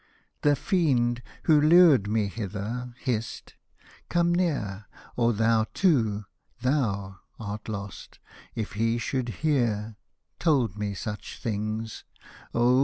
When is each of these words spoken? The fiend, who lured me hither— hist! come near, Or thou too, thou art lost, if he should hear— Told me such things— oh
The 0.41 0.55
fiend, 0.55 1.21
who 1.43 1.61
lured 1.61 2.07
me 2.07 2.25
hither— 2.25 2.91
hist! 2.99 3.53
come 4.09 4.33
near, 4.33 4.87
Or 5.15 5.31
thou 5.31 5.67
too, 5.75 6.25
thou 6.63 7.19
art 7.39 7.69
lost, 7.69 8.17
if 8.55 8.71
he 8.73 8.97
should 8.97 9.29
hear— 9.45 9.97
Told 10.39 10.75
me 10.75 10.95
such 10.95 11.37
things— 11.37 12.03
oh 12.55 12.79